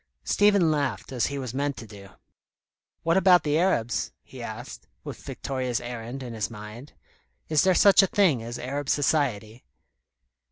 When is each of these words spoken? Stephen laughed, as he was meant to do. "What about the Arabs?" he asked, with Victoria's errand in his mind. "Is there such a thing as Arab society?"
Stephen 0.23 0.71
laughed, 0.71 1.11
as 1.11 1.27
he 1.27 1.37
was 1.37 1.53
meant 1.53 1.77
to 1.77 1.85
do. 1.85 2.09
"What 3.03 3.17
about 3.17 3.43
the 3.43 3.59
Arabs?" 3.59 4.11
he 4.23 4.41
asked, 4.41 4.87
with 5.03 5.21
Victoria's 5.21 5.79
errand 5.79 6.23
in 6.23 6.33
his 6.33 6.49
mind. 6.49 6.93
"Is 7.49 7.61
there 7.61 7.75
such 7.75 8.01
a 8.01 8.07
thing 8.07 8.41
as 8.41 8.57
Arab 8.57 8.89
society?" 8.89 9.63